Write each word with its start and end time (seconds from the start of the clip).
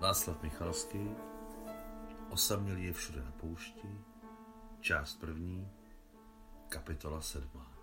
Václav 0.00 0.42
Michalský, 0.42 1.10
Osamělý 2.30 2.84
je 2.84 2.92
všude 2.92 3.22
na 3.24 3.32
poušti, 3.32 3.88
část 4.80 5.20
první, 5.20 5.70
kapitola 6.68 7.20
sedmá. 7.20 7.78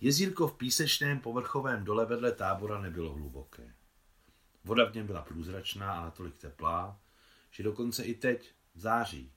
Jezírko 0.00 0.48
v 0.48 0.56
písečném 0.56 1.20
povrchovém 1.20 1.84
dole 1.84 2.06
vedle 2.06 2.32
tábora 2.32 2.80
nebylo 2.80 3.12
hluboké. 3.12 3.74
Voda 4.64 4.84
v 4.90 4.94
něm 4.94 5.06
byla 5.06 5.22
průzračná 5.22 5.92
a 5.92 6.02
natolik 6.02 6.36
teplá, 6.36 7.00
že 7.50 7.62
dokonce 7.62 8.04
i 8.04 8.14
teď, 8.14 8.54
v 8.74 8.80
září, 8.80 9.32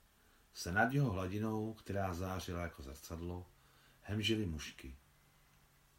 se 0.54 0.72
nad 0.72 0.92
jeho 0.92 1.10
hladinou, 1.10 1.74
která 1.74 2.14
zářila 2.14 2.62
jako 2.62 2.82
zrcadlo, 2.82 3.46
hemžily 4.00 4.46
mušky. 4.46 4.96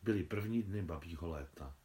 Byly 0.03 0.23
první 0.23 0.63
dny 0.63 0.81
babího 0.81 1.29
léta. 1.29 1.75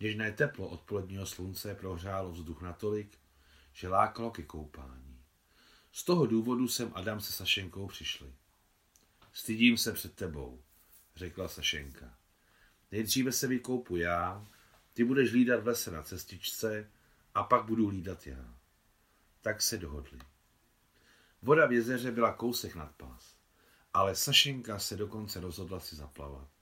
Něžné 0.00 0.32
teplo 0.32 0.68
odpoledního 0.68 1.26
slunce 1.26 1.74
prohřálo 1.74 2.32
vzduch 2.32 2.62
natolik, 2.62 3.18
že 3.72 3.88
lákalo 3.88 4.30
ke 4.30 4.42
koupání. 4.42 5.20
Z 5.92 6.04
toho 6.04 6.26
důvodu 6.26 6.68
jsem 6.68 6.92
Adam 6.94 7.20
se 7.20 7.32
Sašenkou 7.32 7.86
přišli. 7.86 8.34
Stydím 9.32 9.76
se 9.76 9.92
před 9.92 10.14
tebou, 10.14 10.62
řekla 11.16 11.48
Sašenka. 11.48 12.18
Nejdříve 12.92 13.32
se 13.32 13.46
vykoupu 13.46 13.96
já, 13.96 14.46
ty 14.92 15.04
budeš 15.04 15.30
hlídat 15.30 15.62
v 15.62 15.66
lese 15.66 15.90
na 15.90 16.02
cestičce 16.02 16.90
a 17.34 17.42
pak 17.42 17.64
budu 17.64 17.88
hlídat 17.88 18.26
já. 18.26 18.54
Tak 19.40 19.62
se 19.62 19.78
dohodli. 19.78 20.18
Voda 21.42 21.66
v 21.66 21.72
jezeře 21.72 22.12
byla 22.12 22.32
kousek 22.32 22.74
nad 22.74 22.92
pás, 22.92 23.36
ale 23.94 24.16
Sašenka 24.16 24.78
se 24.78 24.96
dokonce 24.96 25.40
rozhodla 25.40 25.80
si 25.80 25.96
zaplavat. 25.96 26.59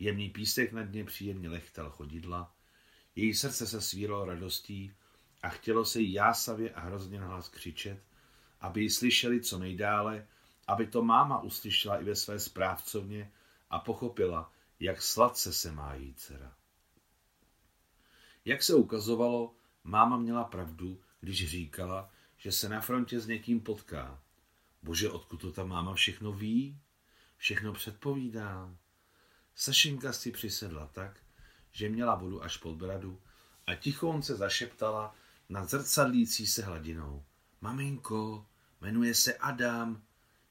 Jemný 0.00 0.30
písek 0.30 0.72
nad 0.72 0.92
ně 0.92 1.04
příjemně 1.04 1.48
lechtal 1.48 1.90
chodidla, 1.90 2.54
její 3.16 3.34
srdce 3.34 3.66
se 3.66 3.80
svíralo 3.80 4.24
radostí 4.24 4.92
a 5.42 5.48
chtělo 5.48 5.84
se 5.84 6.00
jí 6.00 6.12
jásavě 6.12 6.70
a 6.70 6.80
hrozně 6.80 7.20
nahlas 7.20 7.48
křičet, 7.48 8.02
aby 8.60 8.82
ji 8.82 8.90
slyšeli 8.90 9.40
co 9.40 9.58
nejdále, 9.58 10.26
aby 10.66 10.86
to 10.86 11.02
máma 11.02 11.42
uslyšela 11.42 12.00
i 12.00 12.04
ve 12.04 12.16
své 12.16 12.40
správcovně 12.40 13.32
a 13.70 13.78
pochopila, 13.78 14.52
jak 14.80 15.02
sladce 15.02 15.52
se 15.52 15.72
má 15.72 15.94
její 15.94 16.14
dcera. 16.14 16.54
Jak 18.44 18.62
se 18.62 18.74
ukazovalo, 18.74 19.54
máma 19.84 20.16
měla 20.16 20.44
pravdu, 20.44 21.00
když 21.20 21.50
říkala, 21.50 22.10
že 22.36 22.52
se 22.52 22.68
na 22.68 22.80
frontě 22.80 23.20
s 23.20 23.26
někým 23.26 23.60
potká. 23.60 24.22
Bože, 24.82 25.10
odkud 25.10 25.40
to 25.40 25.52
ta 25.52 25.64
máma 25.64 25.94
všechno 25.94 26.32
ví? 26.32 26.80
Všechno 27.36 27.72
předpovídá. 27.72 28.74
Sašinka 29.54 30.12
si 30.12 30.30
přisedla 30.30 30.86
tak, 30.86 31.20
že 31.72 31.88
měla 31.88 32.14
vodu 32.14 32.44
až 32.44 32.56
pod 32.56 32.76
bradu 32.76 33.20
a 33.66 33.74
tichonce 33.74 34.36
zašeptala 34.36 35.14
nad 35.48 35.70
zrcadlící 35.70 36.46
se 36.46 36.62
hladinou. 36.62 37.24
Maminko, 37.60 38.46
jmenuje 38.80 39.14
se 39.14 39.34
Adam, 39.34 40.02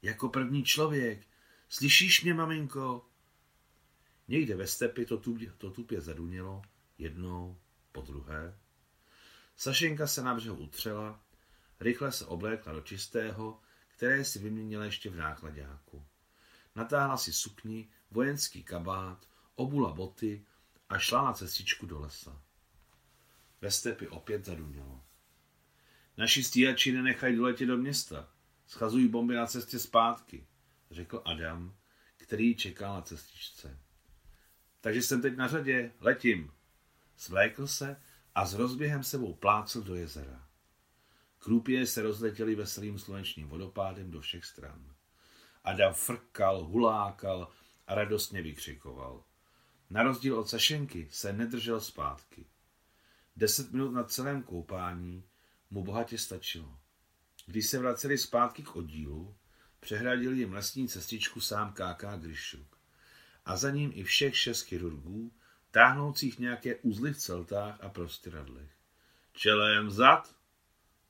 jako 0.02 0.28
první 0.28 0.64
člověk. 0.64 1.26
Slyšíš 1.68 2.22
mě, 2.22 2.34
maminko? 2.34 3.06
Někde 4.28 4.56
ve 4.56 4.66
stepy 4.66 5.06
to, 5.06 5.16
tupě, 5.16 5.52
to 5.58 5.70
tupě 5.70 6.00
zadunělo, 6.00 6.62
jednou, 6.98 7.58
po 7.92 8.00
druhé. 8.00 8.58
Sašenka 9.56 10.06
se 10.06 10.22
na 10.22 10.34
břehu 10.34 10.56
utřela, 10.56 11.20
rychle 11.80 12.12
se 12.12 12.26
oblékla 12.26 12.72
do 12.72 12.80
čistého, 12.80 13.60
které 13.96 14.24
si 14.24 14.38
vyměnila 14.38 14.84
ještě 14.84 15.10
v 15.10 15.16
nákladáku. 15.16 16.06
Natáhla 16.74 17.16
si 17.16 17.32
sukni, 17.32 17.88
vojenský 18.10 18.62
kabát, 18.62 19.28
obula 19.54 19.92
boty 19.92 20.46
a 20.88 20.98
šla 20.98 21.24
na 21.24 21.32
cestičku 21.32 21.86
do 21.86 22.00
lesa. 22.00 22.42
Ve 23.60 23.70
stepy 23.70 24.08
opět 24.08 24.44
zadunělo. 24.44 25.04
Naši 26.16 26.44
stíhači 26.44 26.92
nenechají 26.92 27.36
doletět 27.36 27.68
do 27.68 27.76
města. 27.76 28.28
Schazují 28.66 29.08
bomby 29.08 29.34
na 29.34 29.46
cestě 29.46 29.78
zpátky, 29.78 30.46
řekl 30.90 31.22
Adam, 31.24 31.74
který 32.16 32.56
čekal 32.56 32.94
na 32.94 33.02
cestičce. 33.02 33.78
Takže 34.80 35.02
jsem 35.02 35.22
teď 35.22 35.36
na 35.36 35.48
řadě, 35.48 35.92
letím. 36.00 36.52
Svlékl 37.16 37.66
se 37.66 37.96
a 38.34 38.46
s 38.46 38.54
rozběhem 38.54 39.04
sebou 39.04 39.34
plácl 39.34 39.82
do 39.82 39.94
jezera. 39.94 40.48
Krupě 41.38 41.86
se 41.86 42.02
rozletěly 42.02 42.54
veselým 42.54 42.98
slunečním 42.98 43.48
vodopádem 43.48 44.10
do 44.10 44.20
všech 44.20 44.44
stran. 44.44 44.94
Adam 45.64 45.94
frkal, 45.94 46.64
hulákal 46.64 47.48
a 47.90 47.94
radostně 47.94 48.42
vykřikoval. 48.42 49.24
Na 49.90 50.02
rozdíl 50.02 50.38
od 50.38 50.48
Sašenky 50.48 51.08
se 51.10 51.32
nedržel 51.32 51.80
zpátky. 51.80 52.46
Deset 53.36 53.72
minut 53.72 53.90
na 53.90 54.04
celém 54.04 54.42
koupání 54.42 55.24
mu 55.70 55.84
bohatě 55.84 56.18
stačilo. 56.18 56.78
Když 57.46 57.66
se 57.66 57.78
vraceli 57.78 58.18
zpátky 58.18 58.62
k 58.62 58.76
oddílu, 58.76 59.36
přehradil 59.80 60.32
jim 60.32 60.52
lesní 60.52 60.88
cestičku 60.88 61.40
sám 61.40 61.72
KK 61.72 62.04
Gryšuk. 62.16 62.78
A 63.44 63.56
za 63.56 63.70
ním 63.70 63.92
i 63.94 64.04
všech 64.04 64.38
šest 64.38 64.62
chirurgů, 64.62 65.32
táhnoucích 65.70 66.38
nějaké 66.38 66.76
uzly 66.76 67.12
v 67.12 67.18
celtách 67.18 67.84
a 67.84 67.88
prostěradlech. 67.88 68.70
Čelem 69.32 69.90
zad, 69.90 70.34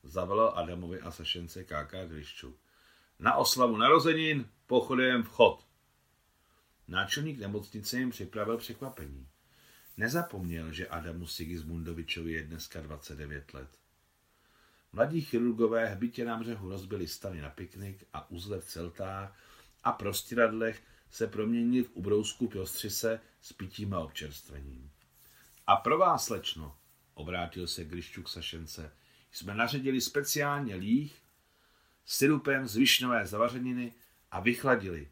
zavolal 0.02 0.52
Adamovi 0.56 1.00
a 1.00 1.10
Sašence 1.10 1.64
KK 1.64 1.94
Gryščuk. 2.08 2.56
Na 3.18 3.34
oslavu 3.34 3.76
narozenin 3.76 4.48
pochodem 4.66 5.22
vchod. 5.22 5.69
Náčelník 6.90 7.38
nemocnice 7.38 7.98
jim 7.98 8.10
připravil 8.10 8.58
překvapení. 8.58 9.28
Nezapomněl, 9.96 10.72
že 10.72 10.88
Adamu 10.88 11.26
Sigismundovičovi 11.26 12.32
je 12.32 12.42
dneska 12.42 12.80
29 12.80 13.54
let. 13.54 13.68
Mladí 14.92 15.20
chirurgové 15.20 15.86
hbitě 15.86 16.24
na 16.24 16.36
břehu 16.36 16.68
rozbili 16.68 17.08
stany 17.08 17.40
na 17.40 17.50
piknik 17.50 18.04
a 18.12 18.30
uzle 18.30 18.60
v 18.60 18.64
celtách 18.64 19.36
a 19.84 19.92
prostíradlech 19.92 20.82
se 21.10 21.26
proměnili 21.26 21.84
v 21.84 21.90
ubrousku 21.94 22.48
prostřise 22.48 23.20
s 23.40 23.52
pitím 23.52 23.94
a 23.94 23.98
občerstvením. 24.00 24.90
A 25.66 25.76
pro 25.76 25.98
vás, 25.98 26.24
slečno, 26.24 26.76
obrátil 27.14 27.66
se 27.66 27.84
Gryščuk 27.84 28.28
Sašence, 28.28 28.92
jsme 29.32 29.54
naředili 29.54 30.00
speciálně 30.00 30.74
líh 30.74 31.12
s 32.04 32.16
syrupem 32.16 32.68
z 32.68 32.76
višnové 32.76 33.26
zavařeniny 33.26 33.92
a 34.30 34.40
vychladili, 34.40 35.08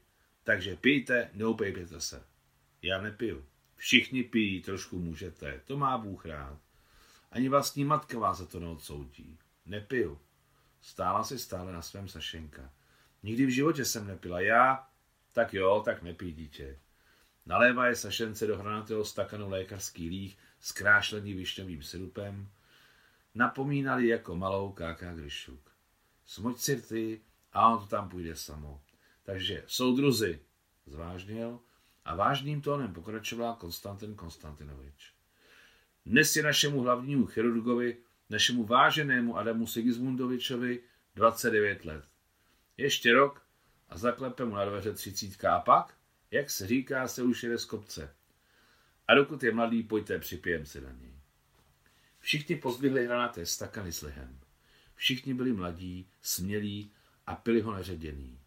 takže 0.48 0.76
pijte, 0.76 1.30
neupejpěte 1.34 2.00
se. 2.00 2.22
Já 2.82 3.00
nepiju. 3.00 3.44
Všichni 3.76 4.22
pijí, 4.22 4.62
trošku 4.62 4.98
můžete, 4.98 5.60
to 5.64 5.76
má 5.76 5.98
Bůh 5.98 6.26
rád. 6.26 6.58
Ani 7.30 7.48
vlastní 7.48 7.84
matka 7.84 8.18
vás 8.18 8.38
za 8.38 8.46
to 8.46 8.60
neodsoudí. 8.60 9.38
Nepiju. 9.66 10.18
Stála 10.80 11.24
si 11.24 11.38
stále 11.38 11.72
na 11.72 11.82
svém 11.82 12.08
Sašenka. 12.08 12.72
Nikdy 13.22 13.46
v 13.46 13.54
životě 13.54 13.84
jsem 13.84 14.06
nepila. 14.06 14.40
Já? 14.40 14.88
Tak 15.32 15.54
jo, 15.54 15.82
tak 15.84 16.02
nepij, 16.02 16.32
dítě. 16.32 16.78
Nalévá 17.46 17.86
je 17.86 17.96
Sašence 17.96 18.46
do 18.46 18.58
hranatého 18.58 19.04
stakanu 19.04 19.50
lékařský 19.50 20.08
líh 20.08 20.36
s 20.60 20.72
krášlení 20.72 21.34
višňovým 21.34 21.82
syrupem. 21.82 22.48
Napomínali 23.34 24.08
jako 24.08 24.36
malou 24.36 24.72
káka 24.72 25.14
Gryšuk. 25.14 25.70
Smoď 26.26 26.58
si 26.58 26.82
ty 26.82 27.20
a 27.52 27.68
on 27.68 27.78
to 27.78 27.86
tam 27.86 28.08
půjde 28.08 28.36
samo. 28.36 28.82
Takže 29.28 29.62
soudruzi, 29.66 30.40
zvážnil 30.86 31.60
a 32.04 32.16
vážným 32.16 32.60
tónem 32.60 32.92
pokračoval 32.92 33.60
Konstantin 33.60 34.14
Konstantinovič. 34.14 35.12
Dnes 36.06 36.36
je 36.36 36.42
našemu 36.42 36.80
hlavnímu 36.80 37.26
chirurgovi, 37.26 37.96
našemu 38.30 38.64
váženému 38.64 39.36
Adamu 39.36 39.66
Sigismundovičovi 39.66 40.80
29 41.14 41.84
let. 41.84 42.04
Ještě 42.76 43.12
rok 43.12 43.42
a 43.88 43.98
zaklepe 43.98 44.44
mu 44.44 44.54
na 44.54 44.64
dveře 44.64 44.92
třicítka 44.92 45.56
a 45.56 45.60
pak, 45.60 45.94
jak 46.30 46.50
se 46.50 46.66
říká, 46.66 47.08
se 47.08 47.22
už 47.22 47.42
jede 47.42 47.58
z 47.58 47.64
kopce. 47.64 48.14
A 49.08 49.14
dokud 49.14 49.42
je 49.42 49.52
mladý, 49.52 49.82
pojďte, 49.82 50.18
připijem 50.18 50.66
si 50.66 50.80
na 50.80 50.92
něj. 50.92 51.14
Všichni 52.18 52.56
pozdvihli 52.56 53.06
hranaté 53.06 53.46
stakany 53.46 53.92
s 53.92 54.02
lihem. 54.02 54.40
Všichni 54.94 55.34
byli 55.34 55.52
mladí, 55.52 56.08
smělí 56.22 56.92
a 57.26 57.34
pili 57.34 57.60
ho 57.60 57.74
neředěný. 57.74 58.38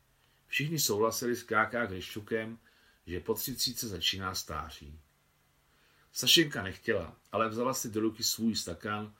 Všichni 0.51 0.79
souhlasili 0.79 1.35
s 1.35 1.43
KK 1.43 1.73
Hryščukem, 1.73 2.59
že 3.07 3.19
po 3.19 3.33
třicíce 3.33 3.87
začíná 3.87 4.35
stáří. 4.35 4.99
Sašenka 6.11 6.63
nechtěla, 6.63 7.15
ale 7.31 7.49
vzala 7.49 7.73
si 7.73 7.89
do 7.89 8.01
ruky 8.01 8.23
svůj 8.23 8.55
stakan 8.55 9.15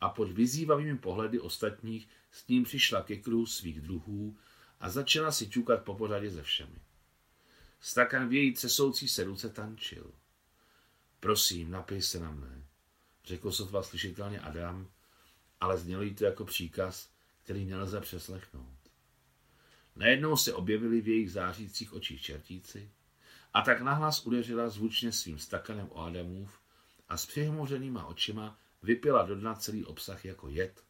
a 0.00 0.08
pod 0.08 0.32
vyzývavými 0.32 0.98
pohledy 0.98 1.40
ostatních 1.40 2.08
s 2.32 2.48
ním 2.48 2.64
přišla 2.64 3.02
ke 3.02 3.16
kruhu 3.16 3.46
svých 3.46 3.80
druhů 3.80 4.36
a 4.80 4.90
začala 4.90 5.32
si 5.32 5.46
ťukat 5.46 5.84
po 5.84 5.94
pořadě 5.94 6.30
ze 6.30 6.42
všemi. 6.42 6.78
Stakan 7.80 8.28
v 8.28 8.32
její 8.32 8.52
třesoucí 8.52 9.08
se 9.08 9.24
ruce 9.24 9.50
tančil. 9.50 10.10
Prosím, 11.20 11.70
napij 11.70 12.02
se 12.02 12.20
na 12.20 12.30
mne, 12.30 12.64
řekl 13.24 13.52
sotva 13.52 13.82
slyšitelně 13.82 14.40
Adam, 14.40 14.88
ale 15.60 15.78
znělo 15.78 16.02
jí 16.02 16.14
to 16.14 16.24
jako 16.24 16.44
příkaz, 16.44 17.08
který 17.42 17.64
nelze 17.64 18.00
přeslechnout. 18.00 18.75
Najednou 19.96 20.36
se 20.36 20.54
objevili 20.54 21.00
v 21.00 21.08
jejich 21.08 21.32
zářících 21.32 21.92
očích 21.92 22.22
čertíci 22.22 22.90
a 23.54 23.62
tak 23.62 23.80
nahlas 23.80 24.26
udeřila 24.26 24.68
zvučně 24.68 25.12
svým 25.12 25.38
stakanem 25.38 25.88
o 25.90 26.02
Adamův 26.02 26.60
a 27.08 27.16
s 27.16 27.26
přihmořenýma 27.26 28.06
očima 28.06 28.58
vypila 28.82 29.26
do 29.26 29.34
dna 29.34 29.54
celý 29.54 29.84
obsah 29.84 30.24
jako 30.24 30.48
jed 30.48 30.84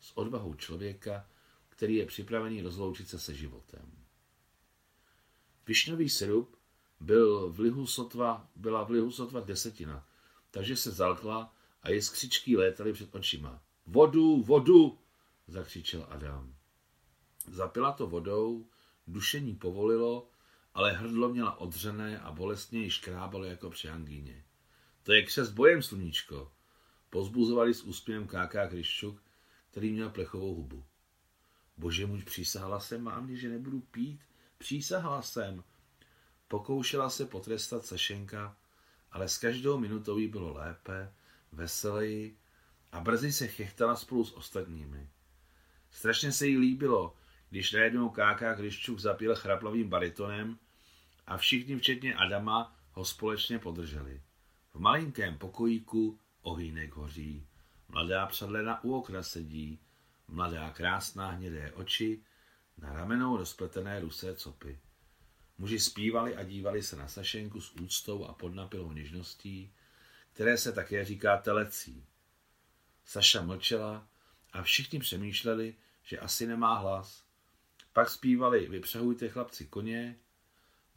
s 0.00 0.16
odvahou 0.16 0.54
člověka, 0.54 1.28
který 1.68 1.94
je 1.94 2.06
připravený 2.06 2.62
rozloučit 2.62 3.08
se 3.08 3.18
se 3.18 3.34
životem. 3.34 3.92
Višňový 5.66 6.08
syrup 6.08 6.56
byl 7.00 7.52
v 7.52 7.60
lihu 7.60 7.86
sotva, 7.86 8.48
byla 8.56 8.84
v 8.84 8.90
lihu 8.90 9.10
sotva 9.10 9.40
desetina, 9.40 10.08
takže 10.50 10.76
se 10.76 10.90
zalkla 10.90 11.54
a 11.82 11.90
jiskřičky 11.90 12.56
létaly 12.56 12.92
před 12.92 13.14
očima. 13.14 13.62
Vodu, 13.86 14.42
vodu, 14.42 14.98
zakřičel 15.48 16.06
Adam. 16.10 16.59
Zapila 17.50 17.92
to 17.92 18.06
vodou, 18.06 18.66
dušení 19.06 19.54
povolilo, 19.54 20.28
ale 20.74 20.92
hrdlo 20.92 21.28
měla 21.28 21.60
odřené 21.60 22.20
a 22.20 22.32
bolestně 22.32 22.80
ji 22.80 22.90
škrábalo 22.90 23.44
jako 23.44 23.70
při 23.70 23.88
angíně. 23.88 24.44
To 25.02 25.12
je 25.12 25.22
křes 25.22 25.50
bojem, 25.50 25.82
sluníčko. 25.82 26.52
Pozbuzovali 27.10 27.74
s 27.74 27.82
úsměvem 27.82 28.26
káká 28.26 28.68
Kryščuk, 28.68 29.22
který 29.70 29.92
měl 29.92 30.10
plechovou 30.10 30.54
hubu. 30.54 30.84
Bože 31.76 32.06
můj, 32.06 32.22
přísahala 32.22 32.80
jsem 32.80 33.02
mámě, 33.02 33.36
že 33.36 33.48
nebudu 33.48 33.80
pít. 33.80 34.20
Přísahala 34.58 35.22
jsem. 35.22 35.64
Pokoušela 36.48 37.10
se 37.10 37.26
potrestat 37.26 37.86
Sašenka, 37.86 38.56
ale 39.12 39.28
s 39.28 39.38
každou 39.38 39.78
minutou 39.78 40.18
jí 40.18 40.28
bylo 40.28 40.52
lépe, 40.52 41.12
veseleji 41.52 42.38
a 42.92 43.00
brzy 43.00 43.32
se 43.32 43.48
chechtala 43.48 43.96
spolu 43.96 44.24
s 44.24 44.32
ostatními. 44.32 45.08
Strašně 45.90 46.32
se 46.32 46.46
jí 46.46 46.58
líbilo, 46.58 47.16
když 47.50 47.72
najednou 47.72 48.08
Káka 48.08 48.54
Kryščuk 48.54 48.98
zapěl 48.98 49.36
chraplavým 49.36 49.88
baritonem 49.88 50.58
a 51.26 51.36
všichni, 51.36 51.76
včetně 51.76 52.14
Adama, 52.14 52.76
ho 52.92 53.04
společně 53.04 53.58
podrželi. 53.58 54.22
V 54.74 54.78
malinkém 54.80 55.38
pokojíku 55.38 56.18
ohýnek 56.42 56.94
hoří, 56.94 57.46
mladá 57.88 58.26
předlena 58.26 58.84
u 58.84 58.94
okna 58.94 59.22
sedí, 59.22 59.78
mladá 60.28 60.70
krásná 60.70 61.30
hnědé 61.30 61.72
oči, 61.72 62.22
na 62.78 62.92
ramenou 62.92 63.36
rozpletené 63.36 64.00
rusé 64.00 64.36
copy. 64.36 64.78
Muži 65.58 65.80
zpívali 65.80 66.36
a 66.36 66.42
dívali 66.42 66.82
se 66.82 66.96
na 66.96 67.08
Sašenku 67.08 67.60
s 67.60 67.72
úctou 67.72 68.24
a 68.24 68.32
podnapilou 68.32 68.92
něžností, 68.92 69.72
které 70.32 70.58
se 70.58 70.72
také 70.72 71.04
říká 71.04 71.36
telecí. 71.36 72.04
Saša 73.04 73.42
mlčela 73.42 74.08
a 74.52 74.62
všichni 74.62 74.98
přemýšleli, 74.98 75.74
že 76.02 76.18
asi 76.18 76.46
nemá 76.46 76.78
hlas. 76.78 77.29
Pak 77.92 78.10
zpívali 78.10 78.68
Vypřehujte 78.68 79.28
chlapci 79.28 79.66
koně, 79.66 80.18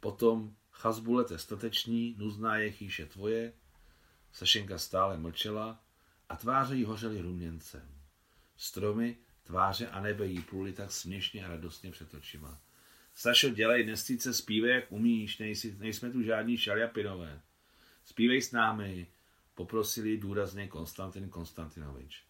potom 0.00 0.56
Chazbulete 0.70 1.38
stateční, 1.38 2.14
nuzná 2.18 2.56
je 2.56 2.70
chýše 2.70 3.06
tvoje. 3.06 3.52
Sašenka 4.32 4.78
stále 4.78 5.18
mlčela 5.18 5.82
a 6.28 6.36
tváře 6.36 6.76
jí 6.76 6.84
hořely 6.84 7.20
ruměncem. 7.20 7.88
Stromy, 8.56 9.16
tváře 9.42 9.88
a 9.88 10.00
nebe 10.00 10.26
jí 10.26 10.40
pluli 10.40 10.72
tak 10.72 10.92
směšně 10.92 11.44
a 11.44 11.48
radostně 11.48 11.90
před 11.90 12.14
očima. 12.14 12.60
Sašo, 13.14 13.50
dělej, 13.50 13.86
nestýce, 13.86 14.34
zpívej, 14.34 14.74
jak 14.74 14.92
umíš, 14.92 15.38
nejsi, 15.38 15.76
nejsme 15.78 16.10
tu 16.10 16.22
žádní 16.22 16.56
šaljapinové. 16.56 17.40
Zpívej 18.04 18.42
s 18.42 18.52
námi, 18.52 19.06
poprosili 19.54 20.18
důrazně 20.18 20.68
Konstantin 20.68 21.28
Konstantinovič. 21.28 22.24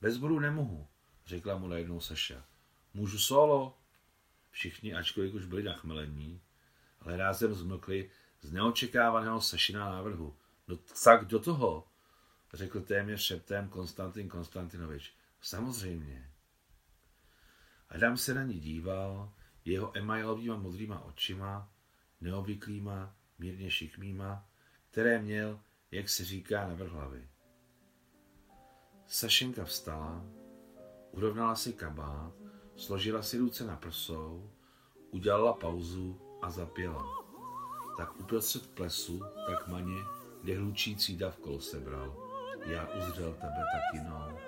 Bez 0.00 0.16
bodu 0.16 0.40
nemohu, 0.40 0.86
řekla 1.26 1.58
mu 1.58 1.68
najednou 1.68 2.00
Saša. 2.00 2.44
Můžu 2.94 3.18
solo? 3.18 3.79
Všichni, 4.50 4.94
ačkoliv 4.94 5.34
už 5.34 5.46
byli 5.46 5.62
nachmelení, 5.62 6.40
ale 7.00 7.16
rázem 7.16 7.54
zmlkli 7.54 8.10
z 8.40 8.52
neočekávaného 8.52 9.40
Sašina 9.40 9.90
návrhu. 9.90 10.36
No 10.68 10.76
tak 11.04 11.24
do 11.24 11.38
toho, 11.38 11.86
řekl 12.52 12.80
téměř 12.80 13.20
šeptem 13.20 13.68
Konstantin 13.68 14.28
Konstantinovič. 14.28 15.14
Samozřejmě. 15.40 16.30
Adam 17.88 18.16
se 18.16 18.34
na 18.34 18.42
ní 18.42 18.60
díval, 18.60 19.32
jeho 19.64 19.96
emailovýma 19.96 20.56
modrýma 20.56 21.00
očima, 21.00 21.72
neobvyklýma, 22.20 23.14
mírně 23.38 23.70
šikmýma, 23.70 24.48
které 24.90 25.22
měl, 25.22 25.60
jak 25.90 26.08
se 26.08 26.24
říká, 26.24 26.68
na 26.68 26.74
vrhlavy. 26.74 27.28
Sašenka 29.06 29.64
vstala, 29.64 30.24
urovnala 31.10 31.56
si 31.56 31.72
kabát, 31.72 32.39
složila 32.80 33.22
si 33.22 33.38
ruce 33.38 33.64
na 33.64 33.76
prsou, 33.76 34.50
udělala 35.10 35.52
pauzu 35.52 36.20
a 36.42 36.50
zapěla. 36.50 37.04
Tak 37.96 38.20
uprostřed 38.20 38.70
plesu, 38.74 39.20
tak 39.46 39.68
maně, 39.68 39.96
kde 40.42 40.58
hlučící 40.58 41.16
dav 41.16 41.36
kol 41.36 41.60
sebral. 41.60 42.16
Já 42.66 42.88
uzřel 42.98 43.32
tebe 43.32 43.64
taky 43.72 44.04
no, 44.08 44.38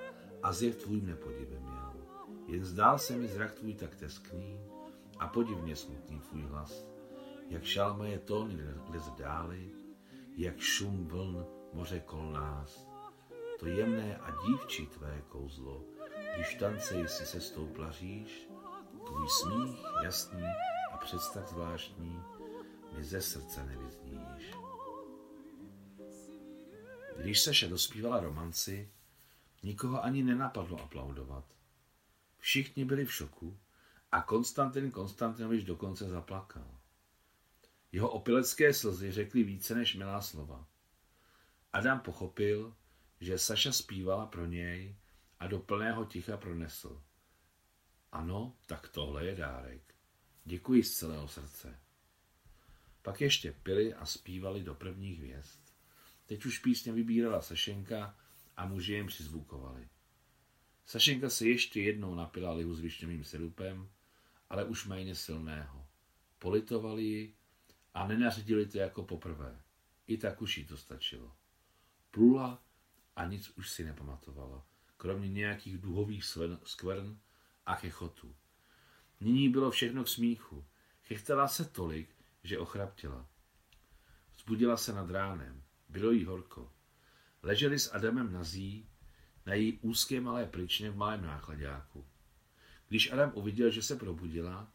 a 0.43 0.53
zjev 0.53 0.77
tvůj 0.77 1.01
mne 1.01 1.17
podivem 1.17 1.63
měl. 1.63 1.93
Jen 2.47 2.65
zdál 2.65 2.99
se 2.99 3.17
mi 3.17 3.29
zrak 3.29 3.55
tvůj 3.55 3.75
tak 3.75 3.97
teskný 3.97 4.61
a 5.19 5.29
podivně 5.29 5.77
smutný 5.77 6.21
tvůj 6.21 6.43
hlas. 6.43 6.85
Jak 7.49 7.65
šalmaje 7.65 8.19
tóny 8.19 8.57
lez 8.89 9.11
dály, 9.11 9.71
jak 10.37 10.59
šum 10.59 11.09
vln 11.09 11.47
moře 11.73 12.01
kol 12.01 12.33
nás. 12.33 12.92
To 13.63 13.69
jemné 13.69 14.17
a 14.17 14.31
dívčí 14.47 14.87
tvé 14.87 15.23
kouzlo, 15.29 15.85
když 16.35 16.55
tance 16.55 17.09
si 17.09 17.27
se 17.27 17.41
stoupla 17.41 17.91
říš, 17.91 18.49
tvůj 19.07 19.29
smích 19.29 19.85
jasný 20.05 20.45
a 20.93 20.97
představ 20.97 21.49
zvláštní 21.49 22.23
mi 22.97 23.05
ze 23.05 23.23
srdce 23.23 23.67
nevyzníš. 23.67 24.55
Když 27.19 27.41
Saša 27.41 27.69
dospívala 27.69 28.21
romanci, 28.21 28.93
nikoho 29.63 30.05
ani 30.05 30.23
nenapadlo 30.23 30.83
aplaudovat. 30.83 31.45
Všichni 32.39 32.85
byli 32.85 33.05
v 33.05 33.13
šoku 33.13 33.59
a 34.13 34.23
Konstantin 34.23 34.91
Konstantinovič 34.91 35.65
dokonce 35.65 36.09
zaplakal. 36.09 36.79
Jeho 37.93 38.11
opilecké 38.11 38.75
slzy 38.75 39.13
řekly 39.13 39.43
více 39.43 39.75
než 39.75 39.95
milá 39.95 40.21
slova. 40.21 40.67
Adam 41.73 42.01
pochopil, 42.01 42.75
že 43.23 43.39
Saša 43.39 43.73
zpívala 43.73 44.27
pro 44.27 44.47
něj 44.47 44.97
a 45.39 45.47
do 45.47 45.59
plného 45.59 46.05
ticha 46.05 46.37
pronesl. 46.37 47.03
Ano, 48.13 48.57
tak 48.67 48.89
tohle 48.89 49.27
je 49.27 49.35
dárek. 49.35 49.95
Děkuji 50.45 50.83
z 50.83 50.95
celého 50.95 51.29
srdce. 51.29 51.81
Pak 53.03 53.21
ještě 53.21 53.53
pili 53.53 53.95
a 53.95 54.07
zpívali 54.07 54.63
do 54.63 54.75
prvních 54.75 55.19
hvězd. 55.19 55.61
Teď 56.27 56.45
už 56.45 56.59
písně 56.59 56.93
vybírala 56.93 57.43
Sašenka 57.43 58.17
a 58.57 58.67
muži 58.67 58.93
jim 58.93 59.07
přizvukovali. 59.07 59.89
Sašenka 60.85 61.31
se 61.31 61.49
ještě 61.49 61.83
jednou 61.83 62.15
napila 62.15 62.53
lihu 62.53 62.75
s 62.75 62.81
višňovým 62.81 63.25
sirupem, 63.25 63.91
ale 64.51 64.65
už 64.65 64.87
méně 64.87 65.15
silného. 65.15 65.87
Politovali 66.39 67.03
ji 67.05 67.35
a 67.95 68.07
nenaředili 68.07 68.67
to 68.67 68.79
jako 68.79 69.03
poprvé. 69.03 69.63
I 70.07 70.19
tak 70.19 70.43
už 70.43 70.59
jí 70.59 70.65
to 70.65 70.77
stačilo. 70.77 71.37
Plula 72.11 72.63
a 73.17 73.25
nic 73.25 73.49
už 73.49 73.71
si 73.71 73.85
nepamatovala, 73.85 74.67
kromě 74.97 75.29
nějakých 75.29 75.79
duhových 75.79 76.25
skvrn 76.65 77.19
a 77.67 77.75
chechotů. 77.75 78.35
Nyní 79.21 79.49
bylo 79.49 79.71
všechno 79.71 80.05
k 80.05 80.09
smíchu. 80.09 80.65
Chechtala 81.03 81.49
se 81.49 81.65
tolik, 81.65 82.17
že 82.43 82.59
ochraptěla. 82.59 83.27
Zbudila 84.39 84.77
se 84.77 84.93
nad 84.93 85.11
ránem. 85.11 85.63
Bylo 85.89 86.11
jí 86.11 86.25
horko. 86.25 86.73
Leželi 87.43 87.79
s 87.79 87.95
Adamem 87.95 88.33
na 88.33 88.45
zí, 88.45 88.89
na 89.47 89.55
její 89.55 89.79
úzké 89.79 90.21
malé 90.21 90.47
pličně 90.47 90.91
v 90.91 90.97
malém 90.97 91.23
nákladáku. 91.23 92.07
Když 92.89 93.13
Adam 93.13 93.33
uviděl, 93.35 93.71
že 93.71 93.83
se 93.83 93.97
probudila, 93.97 94.73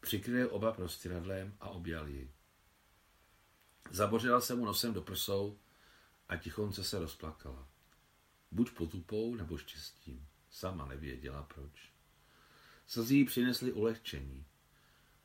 přikryl 0.00 0.48
oba 0.50 0.72
prostěradlem 0.72 1.56
a 1.60 1.68
objal 1.68 2.08
ji. 2.08 2.32
Zabořila 3.90 4.40
se 4.40 4.54
mu 4.54 4.64
nosem 4.64 4.94
do 4.94 5.02
prsou 5.02 5.58
a 6.28 6.36
tichonce 6.36 6.84
se 6.84 6.98
rozplakala. 6.98 7.68
Buď 8.54 8.70
potupou 8.70 9.34
nebo 9.34 9.58
štěstím. 9.58 10.28
Sama 10.50 10.86
nevěděla 10.86 11.42
proč. 11.42 11.92
Slzí 12.86 13.18
jí 13.18 13.24
přinesly 13.24 13.72
ulehčení. 13.72 14.46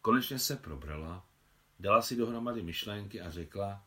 Konečně 0.01 0.39
se 0.39 0.55
probrala, 0.55 1.25
dala 1.79 2.01
si 2.01 2.15
dohromady 2.15 2.63
myšlenky 2.63 3.21
a 3.21 3.29
řekla, 3.29 3.83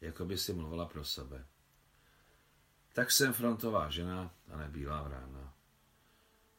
jako 0.00 0.24
by 0.24 0.38
si 0.38 0.52
mluvila 0.52 0.86
pro 0.86 1.04
sebe. 1.04 1.46
Tak 2.92 3.10
jsem 3.10 3.32
frontová 3.32 3.90
žena 3.90 4.34
a 4.52 4.56
nebílá 4.56 5.02
vrána. 5.02 5.54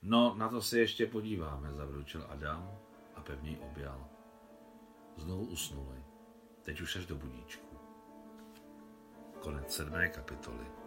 No, 0.01 0.36
na 0.36 0.50
to 0.50 0.62
se 0.62 0.80
ještě 0.80 1.06
podíváme, 1.06 1.74
zavručil 1.74 2.25
Adam 2.30 2.80
a 3.15 3.22
pevně 3.22 3.60
objal. 3.60 4.10
Znovu 5.18 5.46
usnuli, 5.46 6.04
teď 6.62 6.82
už 6.82 6.96
až 6.96 7.06
do 7.06 7.15
budíčku. 7.15 7.77
Konec 9.39 9.75
sedmé 9.75 10.10
kapitoly. 10.10 10.85